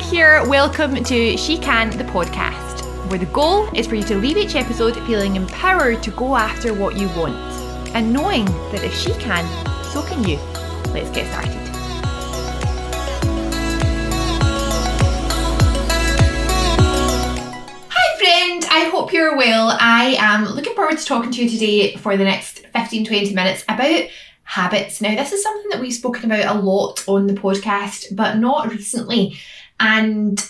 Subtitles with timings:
[0.00, 0.48] Meg here.
[0.48, 4.54] Welcome to She Can, the podcast, where the goal is for you to leave each
[4.54, 7.36] episode feeling empowered to go after what you want
[7.94, 9.44] and knowing that if she can,
[9.84, 10.36] so can you.
[10.92, 11.52] Let's get started.
[17.90, 18.64] Hi, friend.
[18.70, 19.76] I hope you're well.
[19.78, 23.64] I am looking forward to talking to you today for the next 15 20 minutes
[23.68, 24.08] about
[24.44, 25.00] habits.
[25.00, 28.70] Now, this is something that we've spoken about a lot on the podcast, but not
[28.70, 29.38] recently.
[29.80, 30.40] And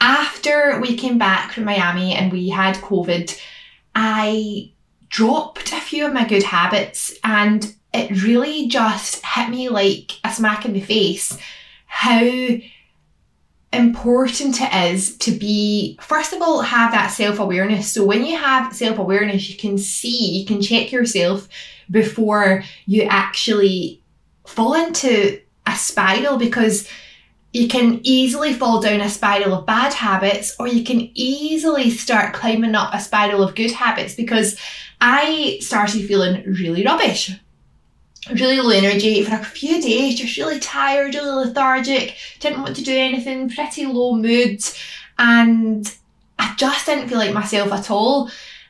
[0.00, 3.38] after we came back from Miami and we had COVID,
[3.94, 4.70] I
[5.08, 10.32] dropped a few of my good habits and it really just hit me like a
[10.32, 11.38] smack in the face
[11.86, 12.20] how
[13.72, 17.92] important it is to be first of all have that self-awareness.
[17.92, 21.48] So when you have self-awareness you can see you can check yourself
[21.90, 24.02] before you actually
[24.46, 26.88] fall into a spiral because
[27.56, 32.34] you can easily fall down a spiral of bad habits or you can easily start
[32.34, 34.58] climbing up a spiral of good habits because
[35.00, 37.30] I started feeling really rubbish
[38.32, 42.82] really low energy for a few days, just really tired, really lethargic, didn't want to
[42.82, 44.60] do anything, pretty low mood,
[45.18, 45.96] and
[46.38, 48.28] I just didn't feel like myself at all.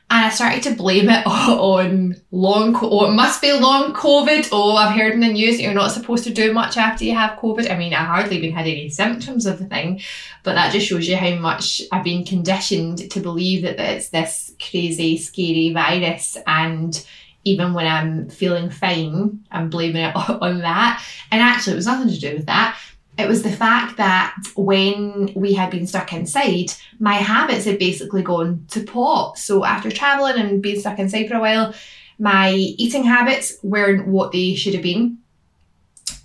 [0.09, 4.49] And I started to blame it on long, oh, it must be long COVID.
[4.51, 7.13] Oh, I've heard in the news that you're not supposed to do much after you
[7.13, 7.69] have COVID.
[7.69, 10.01] I mean, I hardly even had any symptoms of the thing,
[10.43, 14.55] but that just shows you how much I've been conditioned to believe that it's this
[14.59, 17.05] crazy, scary virus and
[17.47, 21.03] even when I'm feeling fine, I'm blaming it on that.
[21.31, 22.77] And actually, it was nothing to do with that.
[23.17, 28.21] It was the fact that when we had been stuck inside, my habits had basically
[28.21, 29.37] gone to pot.
[29.37, 31.73] So after traveling and being stuck inside for a while,
[32.19, 35.17] my eating habits weren't what they should have been.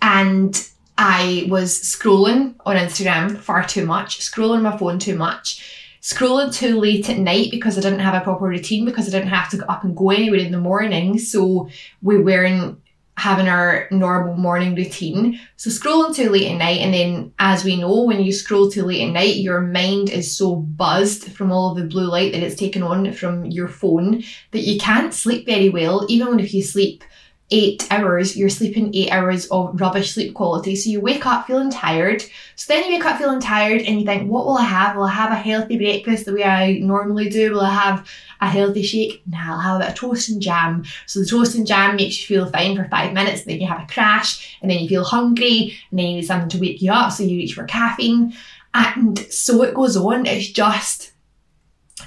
[0.03, 6.53] And I was scrolling on Instagram far too much, scrolling my phone too much scrolling
[6.53, 9.49] too late at night because I didn't have a proper routine because I didn't have
[9.51, 11.19] to get up and go anywhere in the morning.
[11.19, 11.69] So
[12.03, 12.81] we weren't
[13.17, 15.39] having our normal morning routine.
[15.57, 18.85] So scrolling too late at night, and then as we know, when you scroll too
[18.85, 22.43] late at night, your mind is so buzzed from all of the blue light that
[22.43, 26.55] it's taken on from your phone that you can't sleep very well, even when if
[26.55, 27.05] you sleep
[27.51, 30.75] eight hours, you're sleeping eight hours of rubbish sleep quality.
[30.75, 32.23] So you wake up feeling tired.
[32.57, 34.97] So then you wake up feeling tired and you think, what will I have?
[34.97, 37.53] Will I have a healthy breakfast the way I normally do?
[37.53, 38.09] Will I have
[38.41, 39.23] a healthy shake?
[39.27, 40.85] Nah, I'll have a bit of toast and jam.
[41.07, 43.83] So the toast and jam makes you feel fine for five minutes, then you have
[43.83, 46.91] a crash, and then you feel hungry, and then you need something to wake you
[46.91, 48.35] up, so you reach for caffeine.
[48.75, 50.25] And so it goes on.
[50.25, 51.12] It's just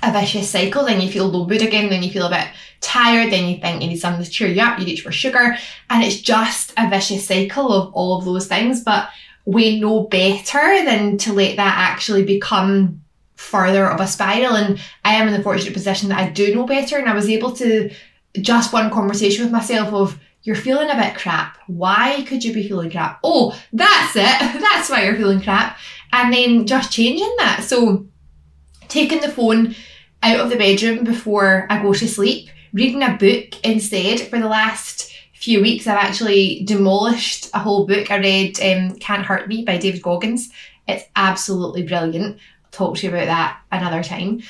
[0.03, 0.85] a vicious cycle.
[0.85, 2.47] Then you feel low mood again, then you feel a bit
[2.81, 5.57] tired, then you think you need something to cheer you up, you reach for sugar,
[5.89, 8.83] and it's just a vicious cycle of all of those things.
[8.83, 9.09] But
[9.45, 13.01] we know better than to let that actually become
[13.35, 14.56] further of a spiral.
[14.56, 17.29] And I am in the fortunate position that I do know better, and I was
[17.29, 17.91] able to
[18.41, 21.57] just one conversation with myself of you're feeling a bit crap.
[21.67, 23.19] Why could you be feeling crap?
[23.23, 24.62] Oh, that's it.
[24.62, 25.77] That's why you're feeling crap.
[26.13, 27.63] And then just changing that.
[27.63, 28.06] So
[28.95, 29.75] taking the phone
[30.23, 34.47] out of the bedroom before I go to sleep, reading a book instead for the
[34.47, 35.85] last few weeks.
[35.85, 38.09] I've actually demolished a whole book.
[38.09, 40.50] I read um, Can't Hurt Me by David Goggins.
[40.88, 42.38] It's absolutely brilliant.
[42.63, 44.44] I'll talk to you about that another time.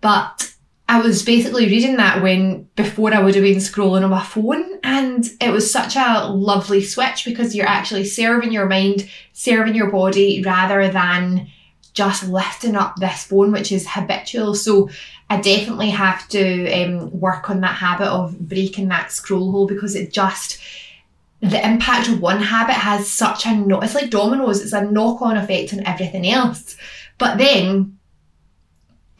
[0.00, 0.54] But
[0.88, 4.78] I was basically reading that when before I would have been scrolling on my phone,
[4.84, 9.90] and it was such a lovely switch because you're actually serving your mind, serving your
[9.90, 11.48] body rather than
[11.98, 14.54] just lifting up this phone, which is habitual.
[14.54, 14.88] So
[15.28, 19.96] I definitely have to um, work on that habit of breaking that scroll hole because
[19.96, 20.60] it just
[21.40, 25.36] the impact of one habit has such a no it's like dominoes it's a knock-on
[25.36, 26.76] effect on everything else
[27.16, 27.96] but then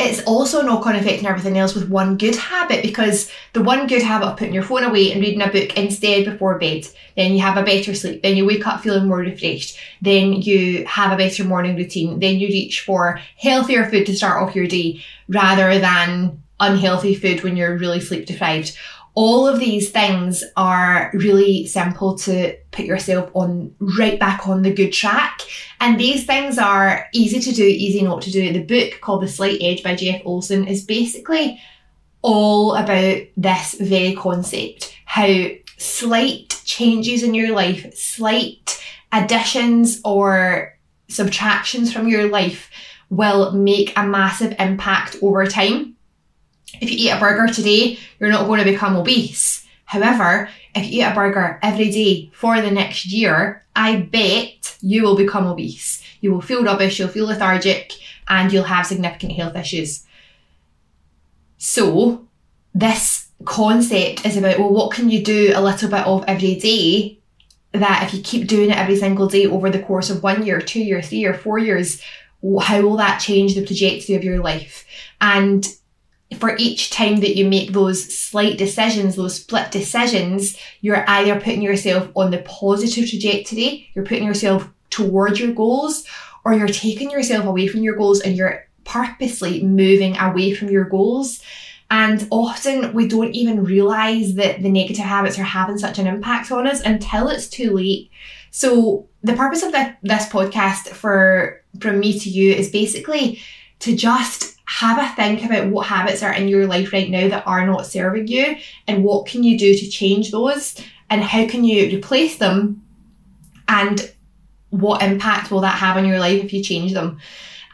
[0.01, 4.03] it's also knock-on effect on everything else with one good habit because the one good
[4.03, 6.87] habit of putting your phone away and reading a book instead before bed,
[7.17, 10.85] then you have a better sleep, then you wake up feeling more refreshed, then you
[10.87, 14.69] have a better morning routine, then you reach for healthier food to start off your
[14.69, 18.77] day rather than unhealthy food when you're really sleep deprived
[19.19, 24.73] all of these things are really simple to put yourself on right back on the
[24.73, 25.41] good track.
[25.81, 28.53] And these things are easy to do, easy not to do.
[28.53, 31.61] The book called The Slight Edge by Jeff Olson is basically
[32.23, 35.47] all about this very concept how
[35.79, 38.81] slight changes in your life, slight
[39.11, 40.79] additions or
[41.09, 42.71] subtractions from your life
[43.11, 45.97] will make a massive impact over time
[46.81, 49.67] if you eat a burger today, you're not going to become obese.
[49.85, 55.03] However, if you eat a burger every day for the next year, I bet you
[55.03, 56.03] will become obese.
[56.21, 57.93] You will feel rubbish, you'll feel lethargic,
[58.29, 60.05] and you'll have significant health issues.
[61.57, 62.27] So,
[62.75, 67.19] this concept is about well, what can you do a little bit of every day
[67.73, 70.61] that if you keep doing it every single day over the course of one year,
[70.61, 72.03] two years, three or four years,
[72.63, 74.85] how will that change the trajectory of your life?
[75.21, 75.67] And
[76.37, 81.63] for each time that you make those slight decisions, those split decisions, you're either putting
[81.63, 86.05] yourself on the positive trajectory, you're putting yourself towards your goals,
[86.45, 90.85] or you're taking yourself away from your goals and you're purposely moving away from your
[90.85, 91.43] goals.
[91.91, 96.53] And often we don't even realize that the negative habits are having such an impact
[96.53, 98.11] on us until it's too late.
[98.51, 103.41] So the purpose of this podcast for from me to you is basically
[103.81, 107.47] to just have a think about what habits are in your life right now that
[107.47, 110.77] are not serving you and what can you do to change those
[111.09, 112.83] and how can you replace them
[113.67, 114.13] and
[114.71, 117.19] what impact will that have on your life if you change them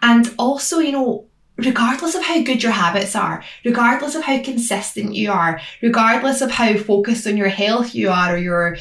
[0.02, 5.14] and also you know regardless of how good your habits are, regardless of how consistent
[5.14, 8.76] you are, regardless of how focused on your health you are or your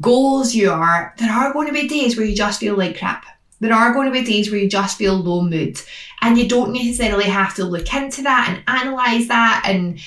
[0.00, 3.24] goals you are, there are going to be days where you just feel like crap.
[3.60, 5.80] There are going to be days where you just feel low mood
[6.20, 9.98] and you don't necessarily have to look into that and analyze that and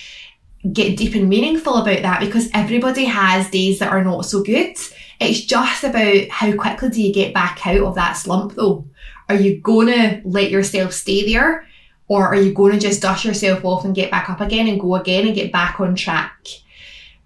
[0.71, 4.77] get deep and meaningful about that because everybody has days that are not so good.
[5.19, 8.86] It's just about how quickly do you get back out of that slump though?
[9.27, 11.65] Are you gonna let yourself stay there?
[12.12, 14.81] Or are you going to just dust yourself off and get back up again and
[14.81, 16.45] go again and get back on track?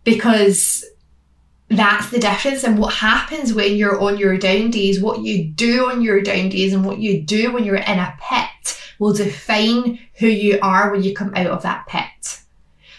[0.03, 0.85] Because
[1.69, 2.63] that's the difference.
[2.63, 6.49] And what happens when you're on your down days, what you do on your down
[6.49, 10.91] days and what you do when you're in a pit will define who you are
[10.91, 12.41] when you come out of that pit.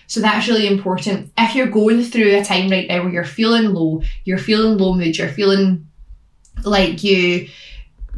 [0.08, 1.32] So that's really important.
[1.38, 4.94] If you're going through a time right now where you're feeling low, you're feeling low
[4.94, 5.86] mood, you're feeling
[6.64, 7.48] like you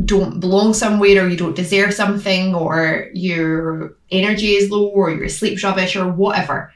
[0.05, 5.29] don't belong somewhere or you don't deserve something or your energy is low or your
[5.29, 6.73] sleep's rubbish or whatever.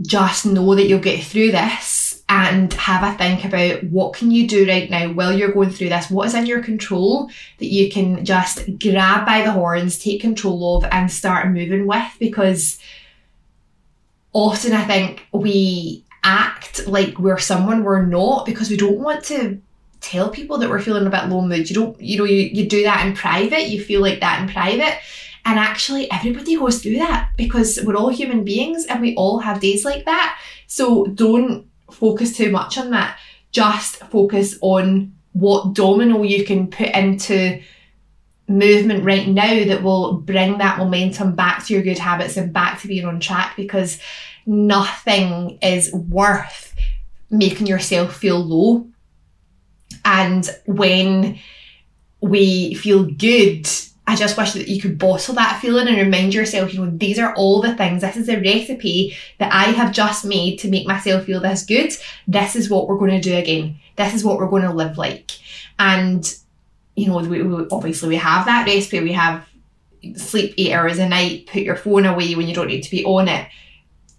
[0.00, 2.01] Just know that you'll get through this
[2.32, 5.90] and have a think about what can you do right now while you're going through
[5.90, 10.22] this what is in your control that you can just grab by the horns take
[10.22, 12.78] control of and start moving with because
[14.32, 19.60] often i think we act like we're someone we're not because we don't want to
[20.00, 21.70] tell people that we're feeling a bit low mood.
[21.70, 24.52] You don't, you know, you, you do that in private, you feel like that in
[24.52, 24.98] private.
[25.44, 29.60] And actually, everybody goes through that because we're all human beings and we all have
[29.60, 30.40] days like that.
[30.66, 33.18] So don't focus too much on that.
[33.50, 37.60] Just focus on what domino you can put into
[38.48, 42.80] movement right now that will bring that momentum back to your good habits and back
[42.80, 43.98] to being on track because
[44.44, 46.74] nothing is worth
[47.30, 48.86] making yourself feel low
[50.04, 51.38] and when
[52.20, 53.68] we feel good,
[54.06, 57.18] I just wish that you could bottle that feeling and remind yourself, you know, these
[57.18, 58.02] are all the things.
[58.02, 61.92] This is a recipe that I have just made to make myself feel this good.
[62.26, 63.76] This is what we're going to do again.
[63.96, 65.30] This is what we're going to live like.
[65.78, 66.24] And,
[66.96, 69.00] you know, we, we, obviously we have that recipe.
[69.00, 69.46] We have
[70.16, 73.04] sleep eight hours a night, put your phone away when you don't need to be
[73.04, 73.48] on it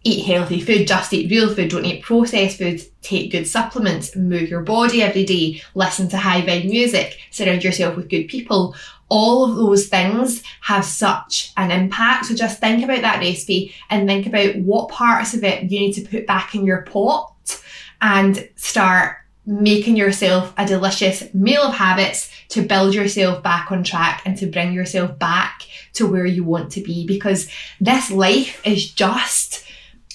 [0.03, 4.49] eat healthy food, just eat real food, don't eat processed food, take good supplements, move
[4.49, 8.75] your body every day, listen to high vibe music, surround yourself with good people.
[9.13, 12.25] All of those things have such an impact.
[12.25, 15.93] So just think about that recipe and think about what parts of it you need
[15.93, 17.61] to put back in your pot
[18.01, 24.23] and start making yourself a delicious meal of habits to build yourself back on track
[24.25, 28.89] and to bring yourself back to where you want to be because this life is
[28.91, 29.63] just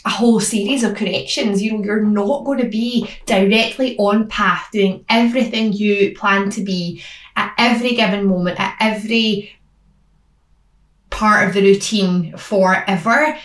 [0.04, 1.62] a whole series of corrections.
[1.62, 6.62] You know, you're not going to be directly on path doing everything you plan to
[6.62, 7.02] be
[7.38, 9.52] at every given moment, at every
[11.10, 13.38] part of the routine forever.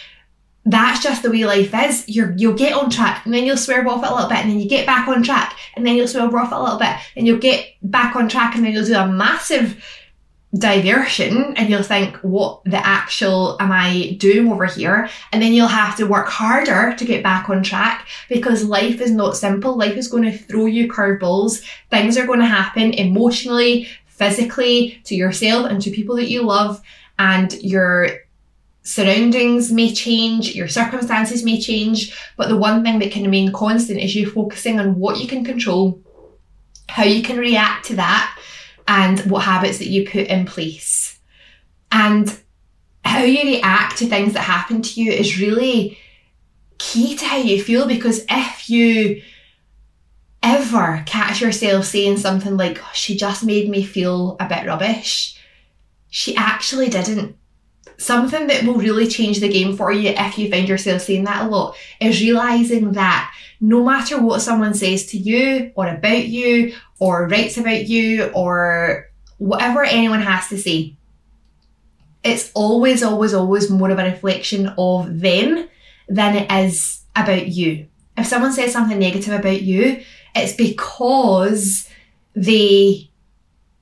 [0.66, 2.08] That's just the way life is.
[2.08, 4.50] You're, you'll get on track and then you'll swerve off it a little bit and
[4.50, 7.28] then you get back on track and then you'll swerve off a little bit and
[7.28, 9.84] you'll get back on track and then you'll do a massive
[10.58, 15.10] diversion and you'll think, what the actual am I doing over here?
[15.32, 19.12] And then you'll have to work harder to get back on track because life is
[19.12, 19.76] not simple.
[19.76, 21.64] Life is going to throw you curveballs.
[21.90, 26.82] Things are going to happen emotionally, physically, to yourself and to people that you love.
[27.18, 28.10] And your
[28.84, 32.16] surroundings may change, your circumstances may change.
[32.38, 35.44] But the one thing that can remain constant is you focusing on what you can
[35.44, 36.00] control,
[36.90, 38.38] how you can react to that
[38.88, 41.20] and what habits that you put in place.
[41.92, 42.36] And
[43.06, 45.98] how you react to things that happen to you is really
[46.78, 49.22] key to how you feel because if you
[50.42, 55.40] ever catch yourself saying something like, oh, she just made me feel a bit rubbish,
[56.10, 57.38] she actually didn't.
[57.98, 61.46] Something that will really change the game for you if you find yourself saying that
[61.46, 66.76] a lot is realizing that no matter what someone says to you or about you
[67.04, 70.96] or writes about you or whatever anyone has to say,
[72.24, 75.68] it's always, always, always more of a reflection of them
[76.08, 77.88] than it is about you.
[78.16, 80.02] If someone says something negative about you,
[80.34, 81.90] it's because
[82.36, 83.10] they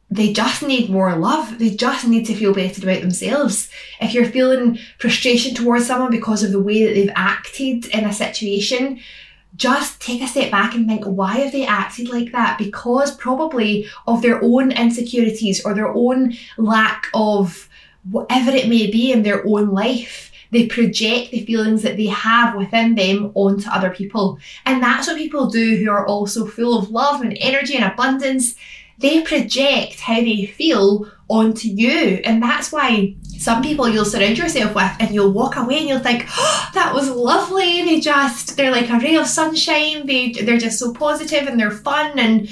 [0.10, 1.60] they just need more love.
[1.60, 3.70] They just need to feel better about themselves.
[4.02, 8.12] If you're feeling frustration towards someone because of the way that they've acted in a
[8.12, 9.00] situation,
[9.56, 12.58] just take a step back and think, why have they acted like that?
[12.58, 17.68] Because probably of their own insecurities or their own lack of
[18.10, 20.32] whatever it may be in their own life.
[20.52, 24.38] They project the feelings that they have within them onto other people.
[24.66, 28.56] And that's what people do who are also full of love and energy and abundance.
[29.02, 32.22] They project how they feel onto you.
[32.24, 36.00] And that's why some people you'll surround yourself with and you'll walk away and you'll
[36.00, 37.84] think, oh, that was lovely.
[37.84, 40.06] They just, they're like a ray of sunshine.
[40.06, 42.50] They, they're just so positive and they're fun and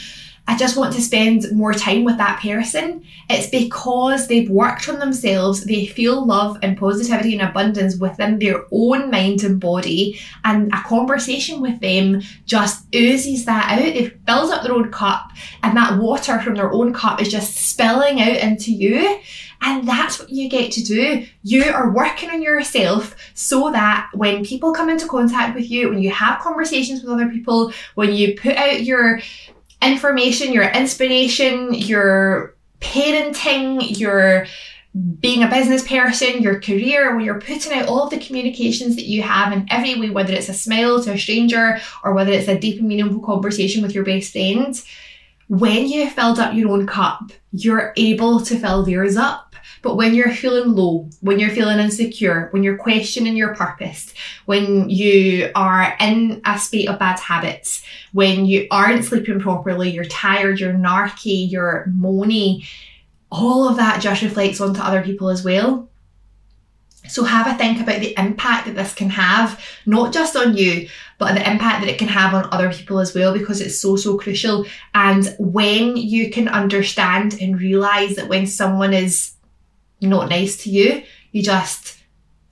[0.50, 3.06] I just want to spend more time with that person.
[3.30, 8.66] It's because they've worked on themselves, they feel love and positivity and abundance within their
[8.72, 13.94] own mind and body, and a conversation with them just oozes that out.
[13.94, 15.30] They've filled up their own cup,
[15.62, 19.20] and that water from their own cup is just spilling out into you.
[19.62, 21.28] And that's what you get to do.
[21.44, 26.02] You are working on yourself so that when people come into contact with you, when
[26.02, 29.20] you have conversations with other people, when you put out your
[29.82, 34.46] information, your inspiration, your parenting, your
[35.20, 39.06] being a business person, your career, when you're putting out all of the communications that
[39.06, 42.48] you have in every way, whether it's a smile to a stranger or whether it's
[42.48, 44.84] a deep and meaningful conversation with your best friend,
[45.48, 49.49] when you filled up your own cup, you're able to fill theirs up.
[49.82, 54.14] But when you're feeling low, when you're feeling insecure, when you're questioning your purpose,
[54.46, 60.06] when you are in a state of bad habits, when you aren't sleeping properly, you're
[60.06, 62.68] tired, you're narky, you're moany,
[63.32, 65.88] all of that just reflects onto other people as well.
[67.08, 70.90] So have a think about the impact that this can have, not just on you,
[71.18, 73.96] but the impact that it can have on other people as well, because it's so,
[73.96, 74.66] so crucial.
[74.94, 79.34] And when you can understand and realize that when someone is
[80.02, 81.04] not nice to you.
[81.32, 81.98] You just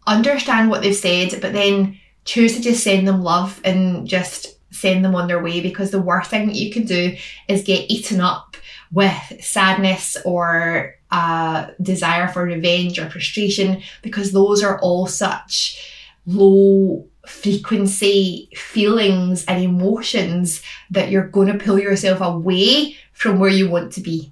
[0.06, 5.04] understand what they've said, but then choose to just send them love and just send
[5.04, 7.16] them on their way because the worst thing that you can do
[7.48, 8.58] is get eaten up
[8.92, 15.94] with sadness or a desire for revenge or frustration because those are all such
[16.25, 23.70] low frequency feelings and emotions that you're going to pull yourself away from where you
[23.70, 24.32] want to be.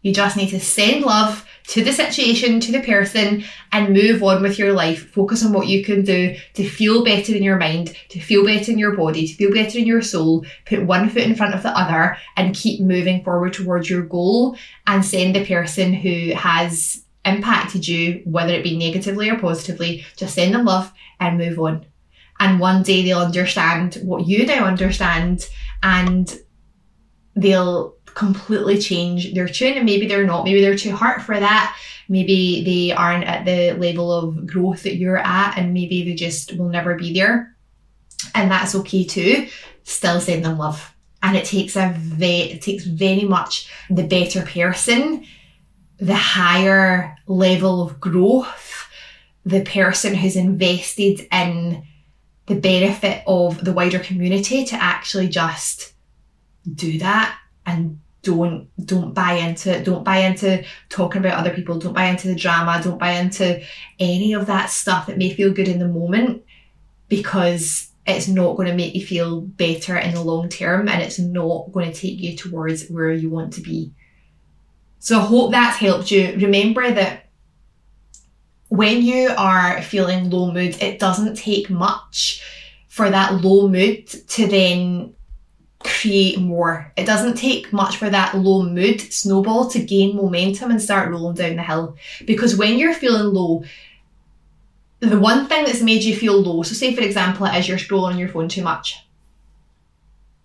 [0.00, 4.42] You just need to send love to the situation, to the person, and move on
[4.42, 5.10] with your life.
[5.12, 8.70] Focus on what you can do to feel better in your mind, to feel better
[8.70, 10.44] in your body, to feel better in your soul.
[10.66, 14.56] Put one foot in front of the other and keep moving forward towards your goal
[14.86, 20.34] and send the person who has impacted you, whether it be negatively or positively, just
[20.34, 21.86] send them love and move on.
[22.40, 25.48] And one day they'll understand what you now understand
[25.82, 26.36] and
[27.36, 30.44] they'll completely change their tune and maybe they're not.
[30.44, 31.76] Maybe they're too hurt for that.
[32.08, 36.56] Maybe they aren't at the level of growth that you're at and maybe they just
[36.56, 37.56] will never be there.
[38.34, 39.48] And that's okay too.
[39.84, 40.94] Still send them love.
[41.22, 45.24] And it takes a very it takes very much the better person
[45.98, 48.88] the higher level of growth
[49.44, 51.84] the person who's invested in
[52.46, 55.92] the benefit of the wider community to actually just
[56.74, 61.78] do that and don't don't buy into it don't buy into talking about other people
[61.78, 63.60] don't buy into the drama don't buy into
[63.98, 66.42] any of that stuff that may feel good in the moment
[67.08, 71.18] because it's not going to make you feel better in the long term and it's
[71.18, 73.92] not going to take you towards where you want to be.
[74.98, 76.34] So i hope that's helped you.
[76.36, 77.26] Remember that
[78.68, 82.42] when you are feeling low mood it doesn't take much
[82.88, 85.14] for that low mood to then
[85.84, 86.92] create more.
[86.96, 91.36] It doesn't take much for that low mood snowball to gain momentum and start rolling
[91.36, 91.96] down the hill.
[92.24, 93.64] Because when you're feeling low,
[95.00, 97.78] the one thing that's made you feel low, so say for example, it is you're
[97.78, 98.98] scrolling on your phone too much.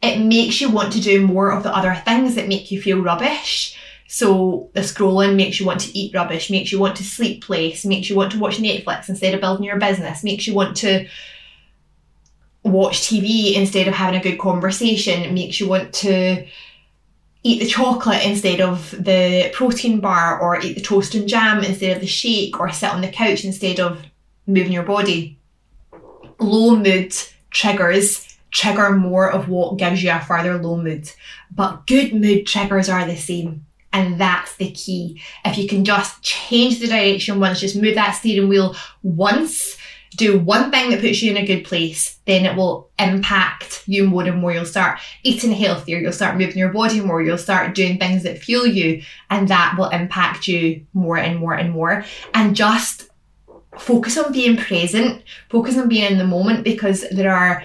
[0.01, 3.01] It makes you want to do more of the other things that make you feel
[3.01, 3.77] rubbish.
[4.07, 7.83] So the scrolling makes you want to eat rubbish, makes you want to sleep less,
[7.83, 11.07] makes you want to watch Netflix instead of building your business, makes you want to
[12.71, 15.21] watch TV instead of having a good conversation.
[15.21, 16.45] It makes you want to
[17.43, 21.95] eat the chocolate instead of the protein bar, or eat the toast and jam instead
[21.95, 24.03] of the shake, or sit on the couch instead of
[24.45, 25.39] moving your body.
[26.39, 27.15] Low mood
[27.51, 31.11] triggers trigger more of what gives you a further low mood.
[31.53, 33.65] But good mood triggers are the same.
[33.93, 35.21] And that's the key.
[35.45, 39.76] If you can just change the direction once, just move that steering wheel once,
[40.17, 44.03] do one thing that puts you in a good place, then it will impact you
[44.03, 44.51] more and more.
[44.51, 48.39] You'll start eating healthier, you'll start moving your body more, you'll start doing things that
[48.39, 52.03] fuel you, and that will impact you more and more and more.
[52.33, 53.09] And just
[53.77, 57.63] focus on being present, focus on being in the moment because there are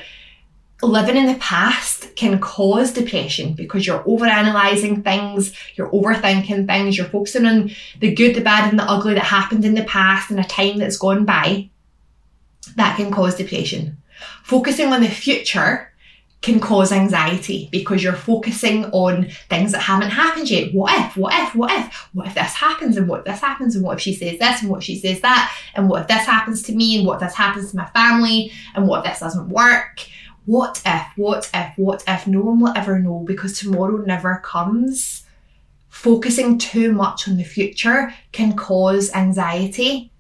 [0.83, 7.07] living in the past can cause depression because you're overanalyzing things, you're overthinking things, you're
[7.07, 10.39] focusing on the good, the bad, and the ugly that happened in the past in
[10.39, 11.71] a time that's gone by.
[12.77, 13.99] That can cause depression.
[14.43, 15.89] Focusing on the future
[16.41, 20.75] can cause anxiety because you're focusing on things that haven't happened yet.
[20.75, 23.77] What if, what if, what if, what if this happens and what if this happens
[23.77, 26.09] and what if she says this and what if she says that and what if
[26.09, 29.13] this happens to me and what if this happens to my family and what if
[29.13, 30.05] this doesn't work
[30.45, 32.27] what if, what if, what if?
[32.27, 35.25] No one will ever know because tomorrow never comes.
[35.89, 40.12] Focusing too much on the future can cause anxiety.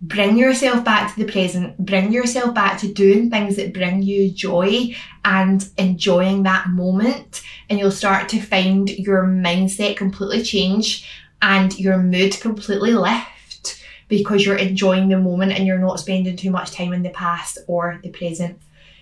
[0.00, 4.30] Bring yourself back to the present, bring yourself back to doing things that bring you
[4.30, 7.42] joy and enjoying that moment.
[7.68, 11.08] And you'll start to find your mindset completely change
[11.42, 16.50] and your mood completely lift because you're enjoying the moment and you're not spending too
[16.50, 18.58] much time in the past or the present.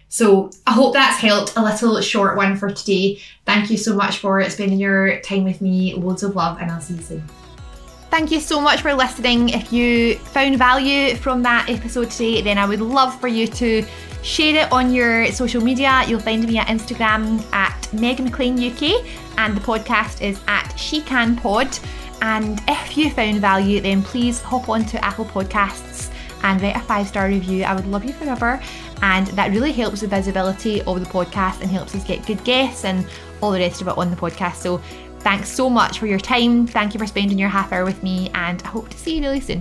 [0.09, 1.57] So I hope that's helped.
[1.57, 3.21] A little short one for today.
[3.45, 5.95] Thank you so much for spending your time with me.
[5.95, 7.25] Loads of love, and I'll see you soon.
[8.11, 9.51] Thank you so much for listening.
[9.51, 13.85] If you found value from that episode today, then I would love for you to
[14.23, 16.03] share it on your social media.
[16.07, 19.05] You'll find me at Instagram at Megan McLean UK,
[19.39, 21.79] and the podcast is at She Can Pod.
[22.23, 26.11] And if you found value, then please hop onto Apple Podcasts
[26.43, 27.65] and write a five star review.
[27.65, 28.61] I would love you forever.
[29.03, 32.85] And that really helps the visibility of the podcast and helps us get good guests
[32.85, 33.07] and
[33.43, 34.55] all the rest of it on the podcast.
[34.57, 34.81] So
[35.27, 36.69] thanks so much for your time.
[36.69, 39.23] Thank you for spending your half hour with me, and I hope to see you
[39.23, 39.61] really soon.